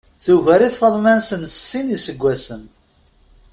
Tugar-it 0.23 0.77
Faḍma-nsen 0.81 1.41
s 1.47 1.55
sin 1.69 1.85
n 1.87 1.91
yiseggasen. 1.93 2.63